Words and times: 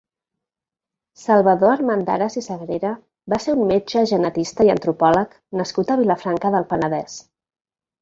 Salvador 1.23 1.73
Armendares 1.73 2.39
i 2.41 2.43
Sagrera 2.47 2.95
va 3.35 3.41
ser 3.45 3.57
un 3.59 3.63
metge 3.75 4.05
genetista 4.15 4.69
i 4.71 4.75
antropòleg 4.79 5.41
nascut 5.63 5.97
a 5.99 6.03
Vilafranca 6.05 6.57
del 6.61 6.71
Penedès. 6.77 7.25